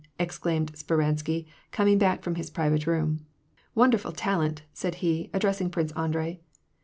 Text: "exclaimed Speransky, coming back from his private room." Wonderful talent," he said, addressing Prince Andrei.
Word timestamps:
"exclaimed 0.27 0.71
Speransky, 0.73 1.45
coming 1.71 1.99
back 1.99 2.23
from 2.23 2.33
his 2.33 2.49
private 2.49 2.87
room." 2.87 3.23
Wonderful 3.75 4.13
talent," 4.13 4.61
he 4.61 4.65
said, 4.73 5.27
addressing 5.31 5.69
Prince 5.69 5.91
Andrei. 5.91 6.39